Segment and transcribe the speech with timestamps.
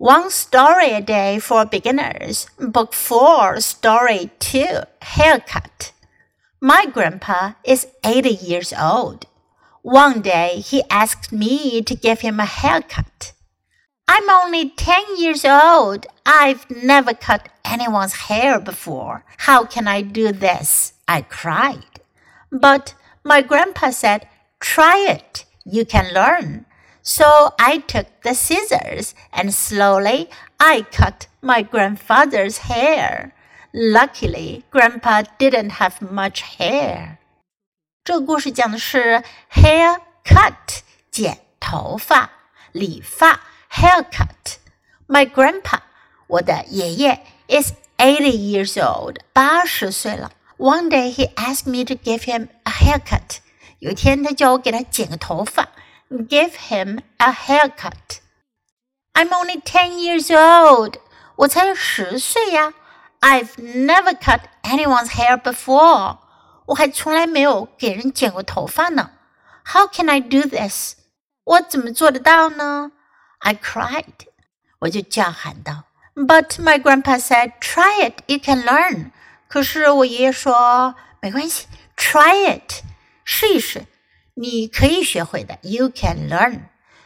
[0.00, 4.64] One Story a Day for Beginners, Book 4, Story 2
[5.02, 5.92] Haircut.
[6.58, 9.26] My grandpa is 80 years old.
[9.82, 13.34] One day he asked me to give him a haircut.
[14.08, 16.06] I'm only 10 years old.
[16.24, 19.26] I've never cut anyone's hair before.
[19.36, 20.94] How can I do this?
[21.06, 22.00] I cried.
[22.50, 24.26] But my grandpa said,
[24.60, 25.44] Try it.
[25.66, 26.64] You can learn.
[27.03, 30.27] So I took the scissors and slowly
[30.59, 33.31] I cut my grandfather's hair.
[33.73, 37.17] Luckily, Grandpa didn't have much hair.
[38.03, 42.31] 这个故事讲的是 hair cut 剪头发、
[42.71, 43.41] 理发
[43.71, 44.57] haircut.
[45.07, 45.79] My grandpa
[46.27, 50.31] 我的爷爷 is eighty years old 八十岁了。
[50.57, 53.37] One day he asked me to give him a haircut.
[53.79, 55.69] 有一天他叫我给他剪个头发。
[56.09, 58.19] give him a haircut.
[59.13, 60.99] I'm only ten years old.
[61.37, 62.73] 我才十岁呀。
[63.21, 66.19] I've never cut anyone's hair before.
[66.67, 69.11] 我还从来没有给人剪过头发呢。
[69.65, 70.95] How can I do this?
[71.43, 72.91] 我怎么做得到呢？
[73.39, 74.27] I cried.
[74.79, 75.85] 我就叫喊道。
[76.15, 79.11] But my grandpa said, "Try it, you can learn."
[79.47, 81.67] 可是我爷爷说，没关系，
[81.97, 82.83] try it，
[83.23, 83.85] 试一试。
[84.39, 86.61] 你可以学会的，you can learn.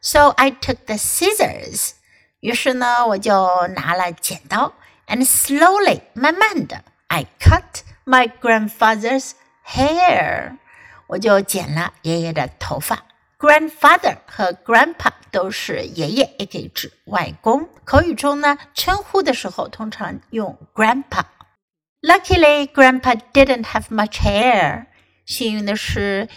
[0.00, 1.92] So I took the scissors.
[2.40, 4.74] 于是呢，我就拿了剪刀，
[5.06, 9.32] and slowly，慢慢的，I cut my grandfather's
[9.66, 10.58] hair.
[11.06, 13.04] 我就剪了爷爷的头发。
[13.38, 17.68] Grandfather 和 grandpa 都是爷爷，也可以指外公。
[17.84, 24.86] 口语中呢，称呼的时候通常用 grandpa。Luckily, grandpa didn't have much hair.
[25.26, 26.28] 幸运的是，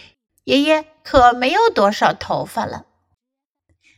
[0.44, 2.86] 爷爷可没有多少头发了。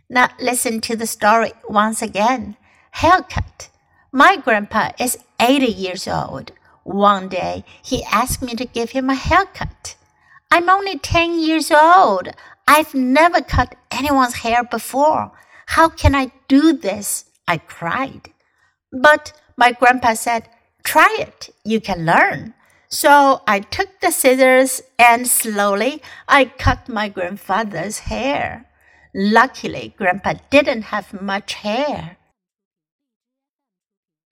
[0.09, 2.57] Now listen to the story once again.
[2.95, 3.69] Haircut.
[4.13, 6.53] My grandpa is 80 years old.
[6.83, 9.95] One day he asked me to give him a haircut.
[10.51, 12.29] I'm only 10 years old.
[12.67, 15.31] I've never cut anyone's hair before.
[15.67, 17.27] How can I do this?
[17.47, 18.31] I cried.
[18.93, 20.49] But my grandpa said,
[20.83, 21.51] Try it.
[21.65, 22.55] You can learn.
[22.96, 28.70] So I took the scissors and slowly I cut my grandfather's hair.
[29.14, 32.16] Luckily, Grandpa didn't have much hair.